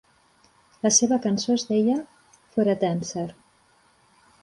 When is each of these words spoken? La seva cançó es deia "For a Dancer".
La 0.85 0.91
seva 0.95 1.19
cançó 1.27 1.53
es 1.61 1.67
deia 1.73 1.99
"For 2.57 2.75
a 2.77 2.79
Dancer". 2.87 3.31